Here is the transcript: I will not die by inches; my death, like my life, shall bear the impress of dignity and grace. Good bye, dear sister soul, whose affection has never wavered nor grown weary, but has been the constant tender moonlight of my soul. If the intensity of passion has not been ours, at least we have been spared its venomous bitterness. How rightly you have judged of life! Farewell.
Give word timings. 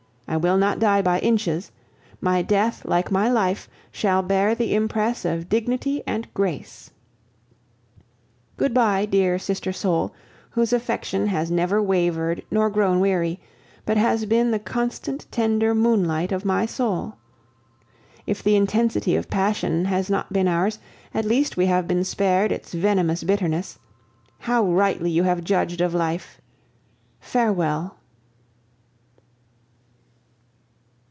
I 0.27 0.37
will 0.37 0.57
not 0.57 0.79
die 0.79 1.01
by 1.01 1.19
inches; 1.19 1.73
my 2.21 2.41
death, 2.41 2.85
like 2.85 3.11
my 3.11 3.29
life, 3.29 3.67
shall 3.91 4.21
bear 4.23 4.55
the 4.55 4.73
impress 4.73 5.25
of 5.25 5.49
dignity 5.49 6.03
and 6.07 6.33
grace. 6.33 6.89
Good 8.55 8.73
bye, 8.73 9.03
dear 9.05 9.37
sister 9.37 9.73
soul, 9.73 10.13
whose 10.51 10.71
affection 10.71 11.27
has 11.27 11.51
never 11.51 11.83
wavered 11.83 12.43
nor 12.49 12.69
grown 12.69 13.01
weary, 13.01 13.41
but 13.85 13.97
has 13.97 14.25
been 14.25 14.51
the 14.51 14.57
constant 14.59 15.25
tender 15.31 15.75
moonlight 15.75 16.31
of 16.31 16.45
my 16.45 16.65
soul. 16.65 17.15
If 18.25 18.41
the 18.41 18.55
intensity 18.55 19.17
of 19.17 19.29
passion 19.29 19.83
has 19.83 20.09
not 20.09 20.31
been 20.31 20.47
ours, 20.47 20.79
at 21.13 21.25
least 21.25 21.57
we 21.57 21.65
have 21.65 21.89
been 21.89 22.05
spared 22.05 22.53
its 22.53 22.73
venomous 22.73 23.25
bitterness. 23.25 23.79
How 24.39 24.63
rightly 24.63 25.09
you 25.11 25.23
have 25.23 25.43
judged 25.43 25.81
of 25.81 25.93
life! 25.93 26.39
Farewell. 27.19 27.97